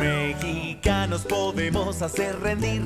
mexicanos 0.00 1.22
podemos 1.22 2.02
hacer 2.02 2.40
rendir 2.40 2.82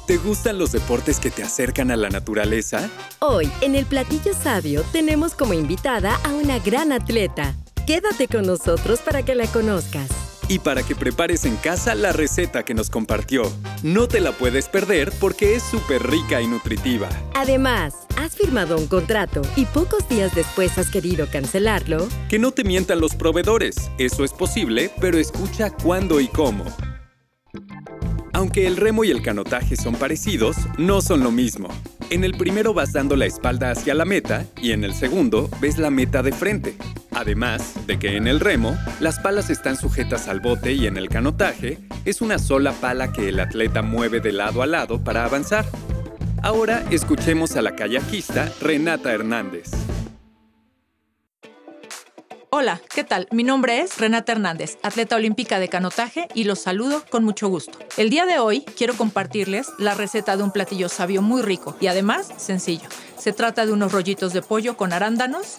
¿Te 0.07 0.17
gustan 0.17 0.59
los 0.59 0.73
deportes 0.73 1.21
que 1.21 1.31
te 1.31 1.45
acercan 1.45 1.93
a 1.93 1.97
la 1.97 2.11
naturaleza? 2.11 2.91
Hoy, 3.21 3.49
en 3.61 3.77
el 3.77 3.87
Platillo 3.87 4.35
Sabio, 4.35 4.83
tenemos 4.91 5.35
como 5.35 5.55
invitada 5.55 6.17
a 6.25 6.31
una 6.31 6.59
gran 6.59 6.91
atleta. 6.91 7.55
Quédate 7.87 8.27
con 8.27 8.47
nosotros 8.47 8.99
para 9.01 9.23
que 9.23 9.37
la 9.37 9.47
conozcas. 9.47 10.09
Y 10.49 10.59
para 10.59 10.83
que 10.83 10.97
prepares 10.97 11.45
en 11.45 11.55
casa 11.57 11.95
la 11.95 12.11
receta 12.11 12.65
que 12.65 12.75
nos 12.75 12.91
compartió. 12.91 13.45
No 13.85 14.09
te 14.09 14.21
la 14.21 14.33
puedes 14.33 14.67
perder 14.69 15.13
porque 15.21 15.55
es 15.55 15.63
súper 15.63 16.03
rica 16.11 16.41
y 16.41 16.49
nutritiva. 16.49 17.09
Además, 17.37 17.95
has 18.21 18.37
firmado 18.37 18.77
un 18.77 18.87
contrato 18.87 19.41
y 19.57 19.65
pocos 19.65 20.07
días 20.09 20.35
después 20.35 20.77
has 20.77 20.91
querido 20.91 21.27
cancelarlo. 21.31 22.07
Que 22.29 22.39
no 22.39 22.53
te 22.53 22.65
mientan 22.65 23.01
los 23.01 23.15
proveedores. 23.15 23.91
Eso 23.99 24.25
es 24.25 24.33
posible, 24.33 24.91
pero 25.01 25.19
escucha 25.19 25.71
cuándo 25.71 26.21
y 26.21 26.29
cómo. 26.29 26.65
Aunque 28.33 28.67
el 28.67 28.77
remo 28.77 29.05
y 29.05 29.11
el 29.11 29.23
canotaje 29.23 29.77
son 29.77 29.95
parecidos, 29.95 30.57
no 30.79 31.01
son 31.01 31.23
lo 31.23 31.31
mismo. 31.31 31.69
En 32.11 32.25
el 32.25 32.37
primero 32.37 32.75
vas 32.75 32.93
dando 32.93 33.17
la 33.17 33.27
espalda 33.27 33.71
hacia 33.71 33.95
la 33.95 34.05
meta 34.05 34.47
y 34.61 34.73
en 34.73 34.85
el 34.85 34.95
segundo 34.95 35.49
ves 35.61 35.79
la 35.79 35.91
meta 35.91 36.23
de 36.23 36.33
frente. 36.33 36.77
Además 37.13 37.75
de 37.87 37.99
que 37.99 38.17
en 38.17 38.27
el 38.27 38.41
remo, 38.41 38.79
las 39.01 39.19
palas 39.19 39.51
están 39.51 39.77
sujetas 39.77 40.29
al 40.29 40.41
bote 40.41 40.73
y 40.73 40.87
en 40.87 40.97
el 40.97 41.09
canotaje 41.09 41.79
es 42.05 42.21
una 42.21 42.39
sola 42.39 42.73
pala 42.73 43.13
que 43.13 43.29
el 43.29 43.41
atleta 43.41 43.83
mueve 43.83 44.21
de 44.21 44.33
lado 44.33 44.63
a 44.63 44.67
lado 44.67 45.03
para 45.03 45.25
avanzar. 45.25 45.67
Ahora 46.43 46.83
escuchemos 46.91 47.55
a 47.57 47.63
la 47.63 47.77
kayakista 47.77 48.51
Renata 48.63 49.13
Hernández. 49.13 49.71
Hola, 52.49 52.81
¿qué 52.95 53.05
tal? 53.05 53.29
Mi 53.31 53.45
nombre 53.45 53.83
es 53.83 53.99
Renata 53.99 54.33
Hernández, 54.33 54.79
atleta 54.83 55.17
olímpica 55.17 55.61
de 55.61 55.69
canotaje 55.69 56.29
y 56.35 56.45
los 56.45 56.59
saludo 56.59 57.05
con 57.11 57.25
mucho 57.25 57.49
gusto. 57.49 57.79
El 57.99 58.09
día 58.09 58.25
de 58.25 58.39
hoy 58.39 58.63
quiero 58.63 58.97
compartirles 58.97 59.69
la 59.79 59.93
receta 59.93 60.35
de 60.39 60.43
un 60.43 60.51
platillo 60.51 60.89
sabio 60.89 61.21
muy 61.21 61.43
rico 61.43 61.77
y 61.79 61.89
además 61.89 62.33
sencillo. 62.39 62.89
Se 63.19 63.35
trata 63.35 63.67
de 63.67 63.73
unos 63.73 63.93
rollitos 63.93 64.33
de 64.33 64.41
pollo 64.41 64.79
con 64.79 64.95
arándanos. 64.95 65.59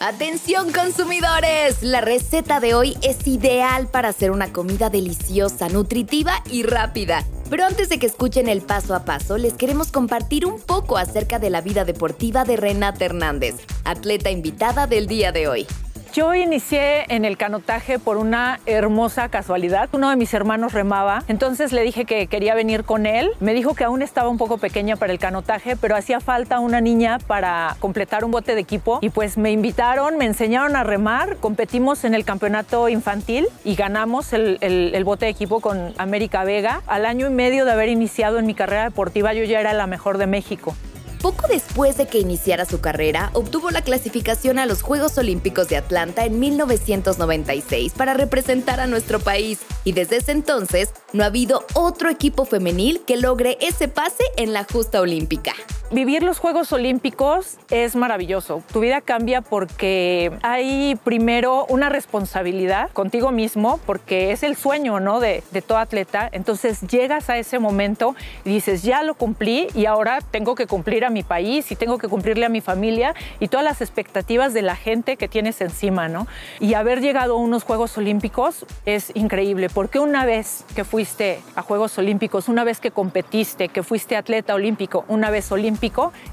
Atención 0.00 0.70
consumidores, 0.70 1.82
la 1.82 2.00
receta 2.00 2.60
de 2.60 2.72
hoy 2.76 2.96
es 3.02 3.26
ideal 3.26 3.88
para 3.88 4.10
hacer 4.10 4.30
una 4.30 4.52
comida 4.52 4.90
deliciosa, 4.90 5.68
nutritiva 5.68 6.44
y 6.48 6.62
rápida. 6.62 7.24
Pero 7.50 7.64
antes 7.64 7.88
de 7.88 7.98
que 7.98 8.06
escuchen 8.06 8.48
el 8.48 8.60
paso 8.60 8.94
a 8.94 9.04
paso, 9.04 9.38
les 9.38 9.54
queremos 9.54 9.90
compartir 9.90 10.46
un 10.46 10.60
poco 10.60 10.98
acerca 10.98 11.40
de 11.40 11.50
la 11.50 11.62
vida 11.62 11.84
deportiva 11.84 12.44
de 12.44 12.56
Renata 12.56 13.06
Hernández, 13.06 13.56
atleta 13.82 14.30
invitada 14.30 14.86
del 14.86 15.08
día 15.08 15.32
de 15.32 15.48
hoy. 15.48 15.66
Yo 16.14 16.34
inicié 16.34 17.04
en 17.14 17.24
el 17.24 17.36
canotaje 17.36 17.98
por 17.98 18.16
una 18.16 18.60
hermosa 18.66 19.28
casualidad. 19.28 19.88
Uno 19.92 20.08
de 20.08 20.16
mis 20.16 20.32
hermanos 20.32 20.72
remaba, 20.72 21.22
entonces 21.28 21.72
le 21.72 21.82
dije 21.82 22.06
que 22.06 22.26
quería 22.28 22.54
venir 22.54 22.84
con 22.84 23.04
él. 23.04 23.30
Me 23.40 23.52
dijo 23.52 23.74
que 23.74 23.84
aún 23.84 24.00
estaba 24.00 24.28
un 24.28 24.38
poco 24.38 24.58
pequeña 24.58 24.96
para 24.96 25.12
el 25.12 25.18
canotaje, 25.18 25.76
pero 25.76 25.96
hacía 25.96 26.20
falta 26.20 26.60
una 26.60 26.80
niña 26.80 27.18
para 27.18 27.76
completar 27.78 28.24
un 28.24 28.30
bote 28.30 28.54
de 28.54 28.60
equipo. 28.60 28.98
Y 29.02 29.10
pues 29.10 29.36
me 29.36 29.52
invitaron, 29.52 30.16
me 30.16 30.24
enseñaron 30.24 30.76
a 30.76 30.82
remar, 30.82 31.36
competimos 31.36 32.04
en 32.04 32.14
el 32.14 32.24
campeonato 32.24 32.88
infantil 32.88 33.46
y 33.64 33.74
ganamos 33.74 34.32
el, 34.32 35.02
bote 35.04 35.26
de 35.26 35.30
equipo 35.30 35.60
con 35.60 35.92
América 35.98 36.42
Vega. 36.44 36.82
Al 36.86 37.04
año 37.04 37.26
y 37.26 37.30
medio 37.30 37.64
de 37.64 37.72
haber 37.72 37.90
iniciado 37.90 38.38
en 38.38 38.46
mi 38.46 38.54
carrera 38.54 38.84
deportiva, 38.84 39.34
yo 39.34 39.44
ya 39.44 39.60
era 39.60 39.72
la 39.74 39.86
mejor 39.86 40.18
de 40.18 40.26
México. 40.26 40.74
Poco 41.20 41.48
después 41.48 41.96
de 41.96 42.06
que 42.06 42.20
iniciara 42.20 42.64
su 42.64 42.80
carrera, 42.80 43.30
obtuvo 43.32 43.70
la 43.70 43.82
clasificación 43.82 44.58
a 44.58 44.66
los 44.66 44.82
Juegos 44.82 45.18
Olímpicos 45.18 45.68
de 45.68 45.76
Atlanta 45.76 46.24
en 46.24 46.38
1996 46.38 47.92
para 47.96 48.14
representar 48.14 48.78
a 48.78 48.86
nuestro 48.86 49.18
país 49.18 49.58
y 49.82 49.92
desde 49.92 50.18
ese 50.18 50.32
entonces 50.32 50.90
no 51.12 51.24
ha 51.24 51.26
habido 51.26 51.64
otro 51.74 52.08
equipo 52.08 52.44
femenil 52.44 53.00
que 53.04 53.16
logre 53.16 53.58
ese 53.60 53.88
pase 53.88 54.22
en 54.36 54.52
la 54.52 54.64
justa 54.64 55.00
olímpica. 55.00 55.54
Vivir 55.90 56.22
los 56.22 56.38
Juegos 56.38 56.70
Olímpicos 56.74 57.56
es 57.70 57.96
maravilloso. 57.96 58.62
Tu 58.70 58.80
vida 58.80 59.00
cambia 59.00 59.40
porque 59.40 60.30
hay 60.42 60.98
primero 61.02 61.64
una 61.70 61.88
responsabilidad 61.88 62.90
contigo 62.90 63.32
mismo, 63.32 63.80
porque 63.86 64.32
es 64.32 64.42
el 64.42 64.54
sueño 64.54 65.00
¿no? 65.00 65.18
de, 65.18 65.42
de 65.50 65.62
todo 65.62 65.78
atleta. 65.78 66.28
Entonces 66.30 66.82
llegas 66.82 67.30
a 67.30 67.38
ese 67.38 67.58
momento 67.58 68.14
y 68.44 68.50
dices, 68.50 68.82
ya 68.82 69.02
lo 69.02 69.14
cumplí 69.14 69.68
y 69.74 69.86
ahora 69.86 70.18
tengo 70.30 70.54
que 70.54 70.66
cumplir 70.66 71.06
a 71.06 71.10
mi 71.10 71.22
país 71.22 71.72
y 71.72 71.76
tengo 71.76 71.96
que 71.96 72.08
cumplirle 72.08 72.44
a 72.44 72.50
mi 72.50 72.60
familia 72.60 73.14
y 73.40 73.48
todas 73.48 73.64
las 73.64 73.80
expectativas 73.80 74.52
de 74.52 74.60
la 74.60 74.76
gente 74.76 75.16
que 75.16 75.26
tienes 75.26 75.58
encima, 75.62 76.06
¿no? 76.06 76.26
Y 76.60 76.74
haber 76.74 77.00
llegado 77.00 77.32
a 77.32 77.38
unos 77.38 77.64
Juegos 77.64 77.96
Olímpicos 77.96 78.66
es 78.84 79.10
increíble, 79.14 79.70
porque 79.70 80.00
una 80.00 80.26
vez 80.26 80.66
que 80.76 80.84
fuiste 80.84 81.40
a 81.56 81.62
Juegos 81.62 81.96
Olímpicos, 81.96 82.50
una 82.50 82.62
vez 82.62 82.78
que 82.78 82.90
competiste, 82.90 83.70
que 83.70 83.82
fuiste 83.82 84.16
atleta 84.16 84.54
olímpico, 84.54 85.06
una 85.08 85.30
vez 85.30 85.50
olímpico, 85.50 85.77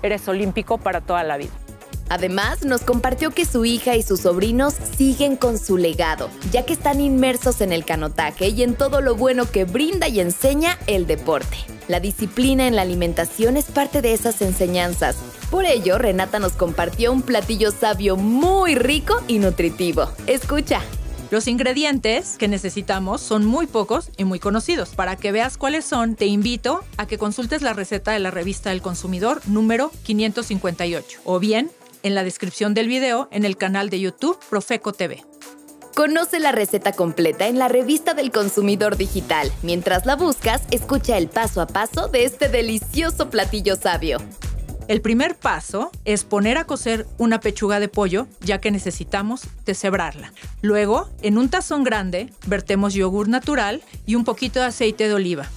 eres 0.01 0.27
olímpico 0.27 0.77
para 0.77 1.01
toda 1.01 1.23
la 1.23 1.37
vida. 1.37 1.51
Además, 2.07 2.63
nos 2.63 2.81
compartió 2.81 3.31
que 3.31 3.45
su 3.45 3.65
hija 3.65 3.95
y 3.95 4.03
sus 4.03 4.21
sobrinos 4.21 4.75
siguen 4.97 5.35
con 5.35 5.57
su 5.57 5.77
legado, 5.77 6.29
ya 6.51 6.63
que 6.63 6.73
están 6.73 7.01
inmersos 7.01 7.61
en 7.61 7.71
el 7.71 7.83
canotaje 7.83 8.49
y 8.49 8.61
en 8.61 8.75
todo 8.75 9.01
lo 9.01 9.15
bueno 9.15 9.49
que 9.49 9.65
brinda 9.65 10.07
y 10.07 10.19
enseña 10.19 10.77
el 10.85 11.07
deporte. 11.07 11.57
La 11.87 11.99
disciplina 11.99 12.67
en 12.67 12.75
la 12.75 12.83
alimentación 12.83 13.57
es 13.57 13.65
parte 13.65 14.01
de 14.01 14.13
esas 14.13 14.41
enseñanzas. 14.41 15.17
Por 15.49 15.65
ello, 15.65 15.97
Renata 15.97 16.39
nos 16.39 16.53
compartió 16.53 17.11
un 17.11 17.21
platillo 17.21 17.71
sabio 17.71 18.17
muy 18.17 18.75
rico 18.75 19.21
y 19.27 19.39
nutritivo. 19.39 20.09
Escucha. 20.27 20.81
Los 21.31 21.47
ingredientes 21.47 22.37
que 22.37 22.47
necesitamos 22.47 23.19
son 23.19 23.45
muy 23.45 23.65
pocos 23.65 24.11
y 24.15 24.25
muy 24.25 24.39
conocidos. 24.39 24.89
Para 24.89 25.15
que 25.15 25.31
veas 25.31 25.57
cuáles 25.57 25.83
son, 25.83 26.15
te 26.15 26.27
invito 26.27 26.83
a 26.97 27.07
que 27.07 27.17
consultes 27.17 27.63
la 27.63 27.73
receta 27.73 28.11
de 28.11 28.19
la 28.19 28.31
revista 28.31 28.69
del 28.69 28.81
consumidor 28.81 29.41
número 29.47 29.91
558 30.03 31.21
o 31.25 31.39
bien 31.39 31.71
en 32.03 32.13
la 32.13 32.23
descripción 32.23 32.75
del 32.75 32.87
video 32.87 33.27
en 33.31 33.43
el 33.43 33.57
canal 33.57 33.89
de 33.89 33.99
YouTube 33.99 34.37
Profeco 34.49 34.93
TV. 34.93 35.23
Conoce 35.95 36.39
la 36.39 36.51
receta 36.51 36.91
completa 36.91 37.47
en 37.47 37.57
la 37.57 37.69
revista 37.69 38.13
del 38.13 38.31
consumidor 38.31 38.95
digital. 38.95 39.51
Mientras 39.63 40.05
la 40.05 40.15
buscas, 40.15 40.61
escucha 40.69 41.17
el 41.17 41.29
paso 41.29 41.61
a 41.61 41.67
paso 41.67 42.07
de 42.07 42.25
este 42.25 42.49
delicioso 42.49 43.29
platillo 43.29 43.77
sabio. 43.77 44.19
El 44.87 45.01
primer 45.01 45.35
paso 45.35 45.89
es 46.05 46.23
poner 46.23 46.59
a 46.59 46.65
cocer 46.65 47.07
una 47.17 47.39
pechuga 47.39 47.79
de 47.79 47.87
pollo, 47.87 48.27
ya 48.41 48.61
que 48.61 48.69
necesitamos 48.69 49.47
deshebrarla. 49.65 50.31
Luego, 50.61 51.09
en 51.23 51.39
un 51.39 51.49
tazón 51.49 51.83
grande, 51.83 52.31
vertemos 52.45 52.93
yogur 52.93 53.27
natural 53.27 53.81
y 54.05 54.13
un 54.13 54.23
poquito 54.23 54.59
de 54.59 54.67
aceite 54.67 55.07
de 55.07 55.15
oliva, 55.15 55.47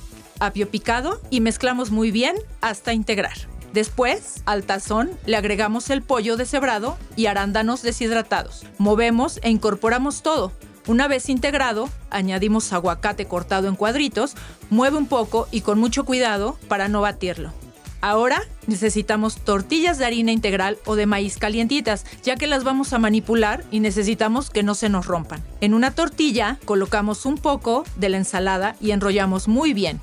apio 0.40 0.70
picado 0.70 1.20
y 1.28 1.42
mezclamos 1.42 1.90
muy 1.90 2.10
bien 2.10 2.36
hasta 2.62 2.94
integrar. 2.94 3.36
Después, 3.74 4.42
al 4.46 4.64
tazón 4.64 5.10
le 5.26 5.36
agregamos 5.36 5.90
el 5.90 6.00
pollo 6.00 6.38
deshebrado 6.38 6.96
y 7.14 7.26
arándanos 7.26 7.82
deshidratados. 7.82 8.64
Movemos 8.78 9.40
e 9.42 9.50
incorporamos 9.50 10.22
todo. 10.22 10.52
Una 10.86 11.06
vez 11.06 11.28
integrado, 11.28 11.90
añadimos 12.08 12.72
aguacate 12.72 13.26
cortado 13.26 13.68
en 13.68 13.76
cuadritos, 13.76 14.36
mueve 14.70 14.96
un 14.96 15.06
poco 15.06 15.48
y 15.50 15.60
con 15.60 15.78
mucho 15.78 16.06
cuidado 16.06 16.58
para 16.66 16.88
no 16.88 17.02
batirlo. 17.02 17.52
Ahora 18.00 18.42
necesitamos 18.66 19.36
tortillas 19.36 19.98
de 19.98 20.06
harina 20.06 20.30
integral 20.30 20.78
o 20.84 20.94
de 20.94 21.06
maíz 21.06 21.38
calientitas, 21.38 22.04
ya 22.22 22.36
que 22.36 22.46
las 22.46 22.64
vamos 22.64 22.92
a 22.92 22.98
manipular 22.98 23.64
y 23.70 23.80
necesitamos 23.80 24.50
que 24.50 24.62
no 24.62 24.74
se 24.74 24.88
nos 24.88 25.06
rompan. 25.06 25.42
En 25.60 25.74
una 25.74 25.90
tortilla 25.90 26.58
colocamos 26.64 27.26
un 27.26 27.36
poco 27.36 27.84
de 27.96 28.08
la 28.08 28.18
ensalada 28.18 28.76
y 28.80 28.92
enrollamos 28.92 29.48
muy 29.48 29.72
bien. 29.72 30.00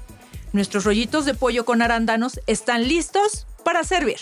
Nuestros 0.51 0.83
rollitos 0.83 1.25
de 1.25 1.33
pollo 1.33 1.65
con 1.65 1.81
arándanos 1.81 2.39
están 2.47 2.87
listos 2.87 3.47
para 3.63 3.83
servir. 3.83 4.17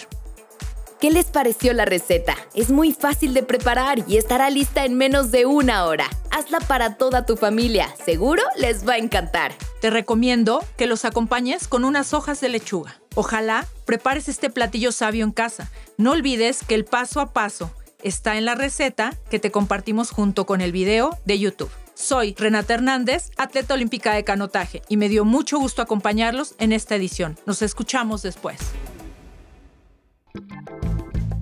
¿Qué 1.04 1.12
les 1.12 1.26
pareció 1.26 1.74
la 1.74 1.84
receta? 1.84 2.34
Es 2.54 2.70
muy 2.70 2.94
fácil 2.94 3.34
de 3.34 3.44
preparar 3.44 4.06
y 4.08 4.16
estará 4.16 4.50
lista 4.50 4.86
en 4.86 4.94
menos 4.94 5.32
de 5.32 5.46
una 5.46 5.84
hora. 5.84 6.10
Hazla 6.32 6.62
para 6.62 6.96
toda 6.96 7.26
tu 7.26 7.36
familia, 7.36 7.94
seguro 8.06 8.42
les 8.56 8.88
va 8.88 8.94
a 8.94 9.00
encantar. 9.00 9.54
Te 9.82 9.90
recomiendo 9.90 10.64
que 10.78 10.88
los 10.88 11.04
acompañes 11.04 11.68
con 11.68 11.84
unas 11.84 12.14
hojas 12.14 12.40
de 12.40 12.48
lechuga. 12.48 13.02
Ojalá 13.16 13.68
prepares 13.84 14.30
este 14.30 14.50
platillo 14.50 14.94
sabio 14.94 15.26
en 15.26 15.34
casa. 15.34 15.70
No 15.98 16.12
olvides 16.12 16.64
que 16.64 16.74
el 16.74 16.86
paso 16.86 17.20
a 17.20 17.34
paso 17.34 17.70
está 18.02 18.38
en 18.38 18.46
la 18.46 18.56
receta 18.56 19.14
que 19.30 19.40
te 19.40 19.52
compartimos 19.52 20.10
junto 20.10 20.46
con 20.46 20.62
el 20.62 20.72
video 20.72 21.20
de 21.26 21.38
YouTube. 21.38 21.72
Soy 21.96 22.34
Renata 22.38 22.76
Hernández, 22.76 23.32
atleta 23.36 23.74
olímpica 23.74 24.14
de 24.14 24.24
canotaje, 24.24 24.82
y 24.88 24.96
me 24.96 25.10
dio 25.10 25.26
mucho 25.26 25.60
gusto 25.60 25.82
acompañarlos 25.82 26.56
en 26.60 26.72
esta 26.72 26.96
edición. 26.96 27.38
Nos 27.46 27.62
escuchamos 27.62 28.22
después. 28.22 28.58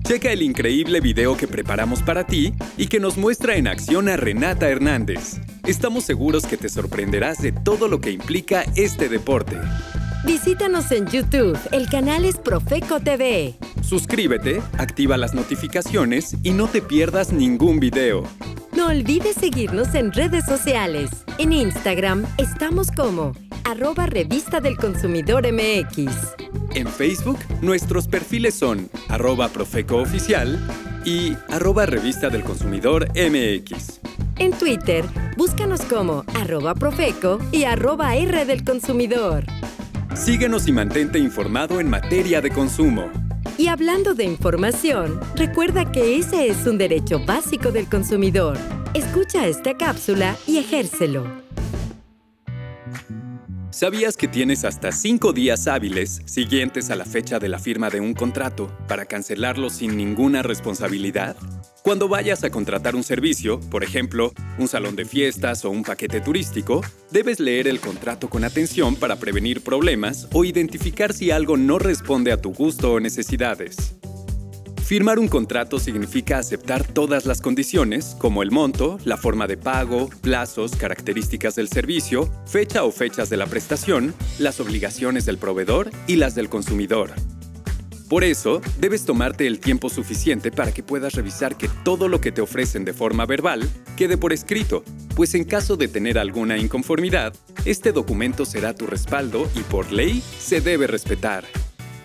Checa 0.04 0.32
el 0.32 0.42
increíble 0.42 1.00
video 1.00 1.36
que 1.36 1.46
preparamos 1.46 2.02
para 2.02 2.26
ti 2.26 2.52
y 2.76 2.88
que 2.88 2.98
nos 2.98 3.16
muestra 3.16 3.56
en 3.56 3.68
acción 3.68 4.08
a 4.08 4.16
Renata 4.16 4.68
Hernández. 4.68 5.40
Estamos 5.64 6.04
seguros 6.04 6.44
que 6.44 6.56
te 6.56 6.68
sorprenderás 6.68 7.40
de 7.40 7.52
todo 7.52 7.86
lo 7.88 8.00
que 8.00 8.10
implica 8.10 8.64
este 8.74 9.08
deporte. 9.08 9.56
Visítanos 10.24 10.90
en 10.90 11.06
YouTube, 11.06 11.58
el 11.70 11.88
canal 11.88 12.24
es 12.24 12.36
Profeco 12.36 13.00
TV. 13.00 13.54
Suscríbete, 13.82 14.60
activa 14.76 15.16
las 15.16 15.34
notificaciones 15.34 16.36
y 16.42 16.50
no 16.50 16.66
te 16.66 16.82
pierdas 16.82 17.32
ningún 17.32 17.78
video. 17.78 18.24
No 18.76 18.88
olvides 18.88 19.36
seguirnos 19.36 19.94
en 19.94 20.12
redes 20.12 20.44
sociales. 20.46 21.10
En 21.38 21.52
Instagram 21.52 22.26
estamos 22.38 22.90
como 22.90 23.32
arroba 23.72 24.04
revista 24.04 24.60
del 24.60 24.76
consumidor 24.76 25.50
MX. 25.50 26.12
En 26.74 26.86
Facebook, 26.86 27.38
nuestros 27.62 28.06
perfiles 28.06 28.54
son 28.54 28.90
arroba 29.08 29.48
Profeco 29.48 29.96
Oficial 29.96 30.60
y 31.06 31.34
arroba 31.48 31.86
Revista 31.86 32.28
del 32.28 32.44
Consumidor 32.44 33.08
MX. 33.14 34.00
En 34.38 34.52
Twitter, 34.52 35.06
búscanos 35.38 35.80
como 35.82 36.22
arroba 36.34 36.74
Profeco 36.74 37.38
y 37.50 37.64
arroba 37.64 38.14
R 38.14 38.44
del 38.44 38.62
Consumidor. 38.62 39.44
Síguenos 40.14 40.68
y 40.68 40.72
mantente 40.72 41.18
informado 41.18 41.80
en 41.80 41.88
materia 41.88 42.42
de 42.42 42.50
consumo. 42.50 43.10
Y 43.56 43.68
hablando 43.68 44.12
de 44.12 44.24
información, 44.24 45.18
recuerda 45.34 45.90
que 45.90 46.18
ese 46.18 46.48
es 46.48 46.66
un 46.66 46.76
derecho 46.76 47.24
básico 47.24 47.72
del 47.72 47.88
consumidor. 47.88 48.58
Escucha 48.92 49.46
esta 49.46 49.78
cápsula 49.78 50.36
y 50.46 50.58
ejércelo. 50.58 51.41
¿Sabías 53.82 54.16
que 54.16 54.28
tienes 54.28 54.64
hasta 54.64 54.92
cinco 54.92 55.32
días 55.32 55.66
hábiles 55.66 56.22
siguientes 56.24 56.90
a 56.90 56.94
la 56.94 57.04
fecha 57.04 57.40
de 57.40 57.48
la 57.48 57.58
firma 57.58 57.90
de 57.90 57.98
un 57.98 58.14
contrato 58.14 58.70
para 58.86 59.06
cancelarlo 59.06 59.70
sin 59.70 59.96
ninguna 59.96 60.44
responsabilidad? 60.44 61.34
Cuando 61.82 62.06
vayas 62.06 62.44
a 62.44 62.50
contratar 62.50 62.94
un 62.94 63.02
servicio, 63.02 63.58
por 63.58 63.82
ejemplo, 63.82 64.32
un 64.56 64.68
salón 64.68 64.94
de 64.94 65.04
fiestas 65.04 65.64
o 65.64 65.70
un 65.70 65.82
paquete 65.82 66.20
turístico, 66.20 66.80
debes 67.10 67.40
leer 67.40 67.66
el 67.66 67.80
contrato 67.80 68.30
con 68.30 68.44
atención 68.44 68.94
para 68.94 69.16
prevenir 69.16 69.64
problemas 69.64 70.28
o 70.32 70.44
identificar 70.44 71.12
si 71.12 71.32
algo 71.32 71.56
no 71.56 71.80
responde 71.80 72.30
a 72.30 72.40
tu 72.40 72.52
gusto 72.52 72.92
o 72.92 73.00
necesidades. 73.00 73.96
Firmar 74.92 75.18
un 75.18 75.28
contrato 75.28 75.80
significa 75.80 76.36
aceptar 76.36 76.86
todas 76.86 77.24
las 77.24 77.40
condiciones, 77.40 78.14
como 78.18 78.42
el 78.42 78.50
monto, 78.50 78.98
la 79.06 79.16
forma 79.16 79.46
de 79.46 79.56
pago, 79.56 80.10
plazos, 80.20 80.76
características 80.76 81.54
del 81.54 81.68
servicio, 81.68 82.30
fecha 82.44 82.84
o 82.84 82.92
fechas 82.92 83.30
de 83.30 83.38
la 83.38 83.46
prestación, 83.46 84.12
las 84.38 84.60
obligaciones 84.60 85.24
del 85.24 85.38
proveedor 85.38 85.90
y 86.06 86.16
las 86.16 86.34
del 86.34 86.50
consumidor. 86.50 87.10
Por 88.10 88.22
eso, 88.22 88.60
debes 88.80 89.06
tomarte 89.06 89.46
el 89.46 89.60
tiempo 89.60 89.88
suficiente 89.88 90.50
para 90.50 90.72
que 90.72 90.82
puedas 90.82 91.14
revisar 91.14 91.56
que 91.56 91.70
todo 91.84 92.06
lo 92.06 92.20
que 92.20 92.30
te 92.30 92.42
ofrecen 92.42 92.84
de 92.84 92.92
forma 92.92 93.24
verbal 93.24 93.66
quede 93.96 94.18
por 94.18 94.34
escrito, 94.34 94.84
pues 95.16 95.34
en 95.34 95.44
caso 95.44 95.78
de 95.78 95.88
tener 95.88 96.18
alguna 96.18 96.58
inconformidad, 96.58 97.32
este 97.64 97.92
documento 97.92 98.44
será 98.44 98.74
tu 98.74 98.86
respaldo 98.86 99.50
y 99.54 99.60
por 99.60 99.90
ley 99.90 100.22
se 100.38 100.60
debe 100.60 100.86
respetar. 100.86 101.44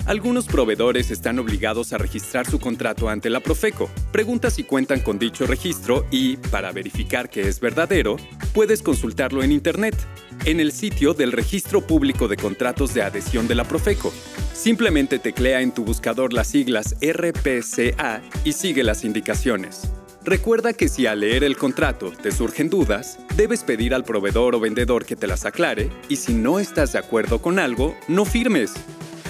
Algunos 0.07 0.45
proveedores 0.45 1.11
están 1.11 1.37
obligados 1.37 1.91
a 1.91 1.97
registrar 1.97 2.49
su 2.49 2.61
contrato 2.61 3.09
ante 3.09 3.29
la 3.29 3.41
Profeco. 3.41 3.89
Pregunta 4.13 4.49
si 4.49 4.63
cuentan 4.63 5.01
con 5.01 5.19
dicho 5.19 5.45
registro 5.45 6.05
y, 6.09 6.37
para 6.37 6.71
verificar 6.71 7.29
que 7.29 7.41
es 7.41 7.59
verdadero, 7.59 8.15
puedes 8.53 8.81
consultarlo 8.81 9.43
en 9.43 9.51
Internet, 9.51 9.97
en 10.45 10.61
el 10.61 10.71
sitio 10.71 11.13
del 11.13 11.33
Registro 11.33 11.85
Público 11.85 12.29
de 12.29 12.37
Contratos 12.37 12.93
de 12.93 13.01
Adhesión 13.01 13.49
de 13.49 13.55
la 13.55 13.65
Profeco. 13.65 14.13
Simplemente 14.53 15.19
teclea 15.19 15.59
en 15.59 15.73
tu 15.73 15.83
buscador 15.83 16.31
las 16.31 16.47
siglas 16.47 16.95
RPCA 17.01 18.21
y 18.45 18.53
sigue 18.53 18.83
las 18.83 19.03
indicaciones. 19.03 19.91
Recuerda 20.23 20.71
que 20.71 20.87
si 20.87 21.05
al 21.05 21.19
leer 21.19 21.43
el 21.43 21.57
contrato 21.57 22.11
te 22.11 22.31
surgen 22.31 22.69
dudas, 22.69 23.19
debes 23.35 23.65
pedir 23.65 23.93
al 23.93 24.05
proveedor 24.05 24.55
o 24.55 24.61
vendedor 24.61 25.05
que 25.05 25.17
te 25.17 25.27
las 25.27 25.45
aclare 25.45 25.89
y 26.07 26.15
si 26.15 26.33
no 26.33 26.59
estás 26.59 26.93
de 26.93 26.99
acuerdo 26.99 27.41
con 27.41 27.59
algo, 27.59 27.93
no 28.07 28.23
firmes. 28.23 28.73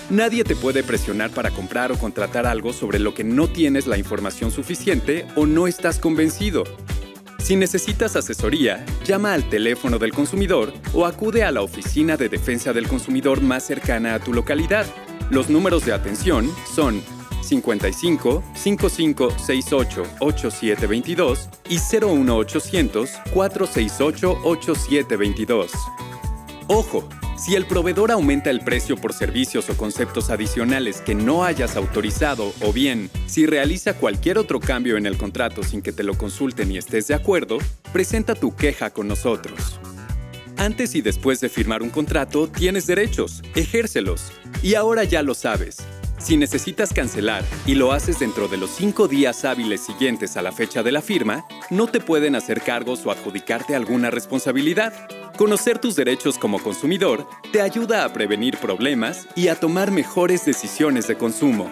Nadie 0.09 0.45
te 0.45 0.55
puede 0.55 0.83
presionar 0.83 1.31
para 1.31 1.51
comprar 1.51 1.91
o 1.91 1.97
contratar 1.97 2.45
algo 2.45 2.71
sobre 2.71 2.97
lo 2.97 3.13
que 3.13 3.25
no 3.25 3.49
tienes 3.49 3.87
la 3.87 3.97
información 3.97 4.51
suficiente 4.51 5.27
o 5.35 5.45
no 5.45 5.67
estás 5.67 5.99
convencido. 5.99 6.63
Si 7.39 7.57
necesitas 7.57 8.15
asesoría, 8.15 8.85
llama 9.05 9.33
al 9.33 9.49
teléfono 9.49 9.99
del 9.99 10.13
consumidor 10.13 10.73
o 10.93 11.05
acude 11.05 11.43
a 11.43 11.51
la 11.51 11.61
oficina 11.61 12.15
de 12.15 12.29
defensa 12.29 12.71
del 12.71 12.87
consumidor 12.87 13.41
más 13.41 13.63
cercana 13.63 14.13
a 14.13 14.19
tu 14.19 14.33
localidad. 14.33 14.85
Los 15.29 15.49
números 15.49 15.85
de 15.85 15.91
atención 15.91 16.49
son 16.73 17.01
55 17.41 18.43
55 18.55 19.31
68 19.37 20.03
8722 20.21 21.49
y 21.69 21.79
01800 21.79 23.09
468 23.33 24.37
8722. 24.43 25.71
Ojo, 26.67 27.07
si 27.37 27.55
el 27.55 27.65
proveedor 27.65 28.11
aumenta 28.11 28.49
el 28.49 28.61
precio 28.61 28.97
por 28.97 29.13
servicios 29.13 29.69
o 29.69 29.77
conceptos 29.77 30.29
adicionales 30.29 31.01
que 31.01 31.15
no 31.15 31.43
hayas 31.43 31.75
autorizado 31.75 32.53
o 32.61 32.73
bien 32.73 33.09
si 33.27 33.45
realiza 33.45 33.93
cualquier 33.93 34.37
otro 34.37 34.59
cambio 34.59 34.97
en 34.97 35.05
el 35.05 35.17
contrato 35.17 35.63
sin 35.63 35.81
que 35.81 35.93
te 35.93 36.03
lo 36.03 36.17
consulten 36.17 36.71
y 36.71 36.77
estés 36.77 37.07
de 37.07 37.13
acuerdo, 37.13 37.59
presenta 37.93 38.35
tu 38.35 38.55
queja 38.55 38.89
con 38.89 39.07
nosotros. 39.07 39.79
Antes 40.57 40.95
y 40.95 41.01
después 41.01 41.39
de 41.39 41.49
firmar 41.49 41.83
un 41.83 41.91
contrato 41.91 42.47
tienes 42.47 42.87
derechos, 42.87 43.43
ejércelos. 43.53 44.31
Y 44.63 44.73
ahora 44.73 45.03
ya 45.03 45.21
lo 45.21 45.35
sabes. 45.35 45.77
Si 46.19 46.35
necesitas 46.35 46.93
cancelar 46.93 47.43
y 47.65 47.75
lo 47.75 47.91
haces 47.91 48.19
dentro 48.19 48.47
de 48.47 48.57
los 48.57 48.71
cinco 48.71 49.07
días 49.07 49.45
hábiles 49.45 49.81
siguientes 49.81 50.35
a 50.35 50.41
la 50.41 50.51
fecha 50.51 50.81
de 50.81 50.91
la 50.91 51.01
firma, 51.01 51.45
no 51.69 51.87
te 51.87 51.99
pueden 51.99 52.35
hacer 52.35 52.61
cargos 52.61 53.05
o 53.05 53.11
adjudicarte 53.11 53.75
alguna 53.75 54.09
responsabilidad. 54.09 54.93
Conocer 55.37 55.77
tus 55.77 55.95
derechos 55.95 56.39
como 56.39 56.59
consumidor 56.59 57.27
te 57.51 57.61
ayuda 57.61 58.03
a 58.03 58.13
prevenir 58.13 58.57
problemas 58.57 59.27
y 59.35 59.49
a 59.49 59.55
tomar 59.59 59.91
mejores 59.91 60.43
decisiones 60.43 61.07
de 61.07 61.17
consumo. 61.17 61.69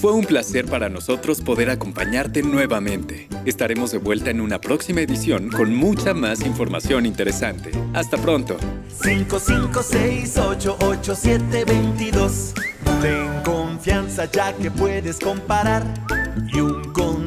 Fue 0.00 0.12
un 0.12 0.24
placer 0.24 0.66
para 0.66 0.88
nosotros 0.88 1.40
poder 1.40 1.70
acompañarte 1.70 2.44
nuevamente. 2.44 3.26
Estaremos 3.44 3.90
de 3.90 3.98
vuelta 3.98 4.30
en 4.30 4.40
una 4.40 4.60
próxima 4.60 5.00
edición 5.00 5.50
con 5.50 5.74
mucha 5.74 6.14
más 6.14 6.46
información 6.46 7.04
interesante. 7.04 7.72
Hasta 7.94 8.16
pronto. 8.16 8.58
5, 9.02 9.40
5, 9.40 9.82
6, 9.82 10.38
8, 10.38 10.76
8, 10.82 11.14
7, 11.16 11.64
22. 11.64 12.54
Ten 13.02 13.42
confianza 13.44 14.30
ya 14.30 14.52
que 14.56 14.70
puedes 14.70 15.18